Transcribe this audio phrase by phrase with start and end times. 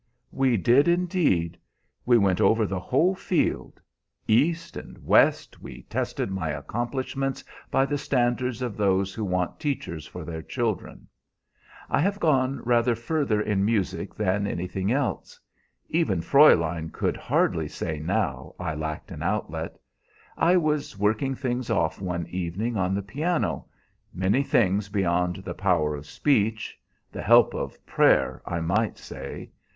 [0.31, 1.59] "We did, indeed.
[2.07, 3.79] We went over the whole field.
[4.27, 10.07] East and west we tested my accomplishments by the standards of those who want teachers
[10.07, 11.07] for their children.
[11.87, 15.39] I have gone rather further in music than anything else.
[15.87, 19.77] Even Fräulein would hardly say now I lacked an outlet.
[20.35, 23.67] I was working things off one evening on the piano
[24.11, 26.75] many things beyond the power of speech
[27.11, 29.51] the help of prayer, I might say.